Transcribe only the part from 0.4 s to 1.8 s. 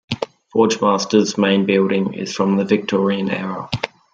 Forgemasters' main